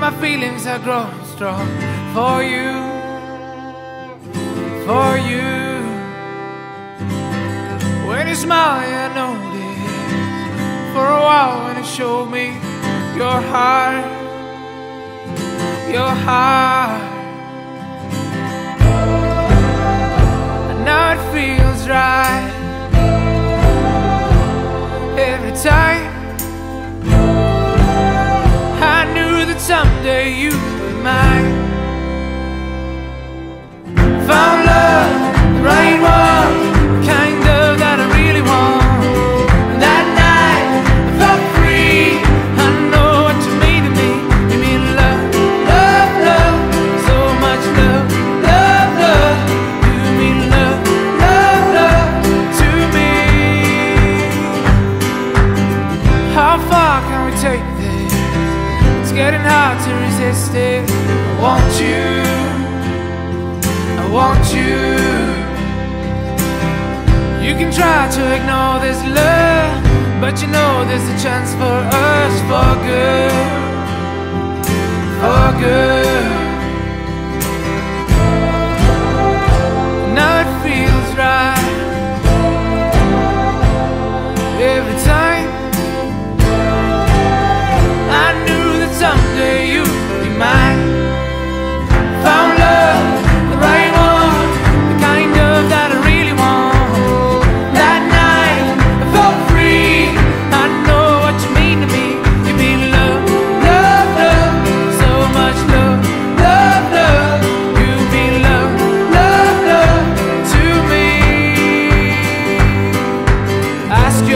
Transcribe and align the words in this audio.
my 0.00 0.10
feelings 0.18 0.66
are 0.66 0.78
growing 0.78 1.24
strong 1.26 1.68
for 2.14 2.42
you, 2.42 2.72
for 4.86 5.18
you. 5.30 5.50
When 8.08 8.26
you 8.26 8.34
smile, 8.34 8.80
I 8.80 9.08
notice 9.20 10.94
for 10.94 11.06
a 11.06 11.20
while 11.28 11.64
when 11.64 11.76
you 11.76 11.84
showed 11.84 12.30
me 12.30 12.46
your 13.14 13.40
heart, 13.52 14.06
your 15.92 16.14
heart. 16.24 16.89
It. 60.30 60.88
I 60.88 61.40
want 61.40 61.80
you. 61.80 62.22
I 63.98 64.06
want 64.12 64.54
you. 64.54 65.10
You 67.46 67.54
can 67.56 67.72
try 67.72 68.08
to 68.16 68.22
ignore 68.36 68.78
this 68.78 69.00
love, 69.18 70.20
but 70.20 70.40
you 70.40 70.46
know 70.48 70.84
there's 70.86 71.08
a 71.08 71.18
chance 71.20 71.52
for 71.54 71.78
us 72.06 72.34
for 72.48 72.70
good. 72.86 73.32
For 75.20 75.60
good. 75.60 75.89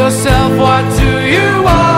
yourself, 0.04 0.58
what 0.58 0.84
do 0.98 1.26
you 1.26 1.62
want? 1.62 1.93